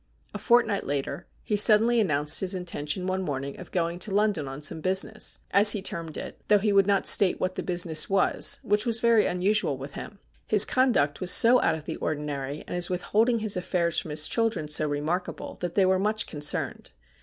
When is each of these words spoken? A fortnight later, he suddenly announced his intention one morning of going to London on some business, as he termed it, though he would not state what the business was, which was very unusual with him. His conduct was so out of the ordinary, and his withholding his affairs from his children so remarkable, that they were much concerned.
A 0.33 0.39
fortnight 0.39 0.83
later, 0.83 1.27
he 1.43 1.55
suddenly 1.55 1.99
announced 1.99 2.39
his 2.39 2.55
intention 2.55 3.05
one 3.05 3.21
morning 3.21 3.59
of 3.59 3.69
going 3.71 3.99
to 3.99 4.09
London 4.09 4.47
on 4.47 4.59
some 4.59 4.81
business, 4.81 5.37
as 5.51 5.73
he 5.73 5.81
termed 5.83 6.17
it, 6.17 6.41
though 6.47 6.57
he 6.57 6.73
would 6.73 6.87
not 6.87 7.05
state 7.05 7.39
what 7.39 7.53
the 7.53 7.61
business 7.61 8.09
was, 8.09 8.57
which 8.63 8.83
was 8.83 8.99
very 8.99 9.27
unusual 9.27 9.77
with 9.77 9.91
him. 9.93 10.17
His 10.47 10.65
conduct 10.65 11.21
was 11.21 11.29
so 11.29 11.61
out 11.61 11.75
of 11.75 11.85
the 11.85 11.97
ordinary, 11.97 12.61
and 12.65 12.75
his 12.75 12.89
withholding 12.89 13.41
his 13.41 13.55
affairs 13.55 13.99
from 13.99 14.09
his 14.09 14.27
children 14.27 14.67
so 14.67 14.87
remarkable, 14.87 15.59
that 15.61 15.75
they 15.75 15.85
were 15.85 15.99
much 15.99 16.25
concerned. 16.25 16.93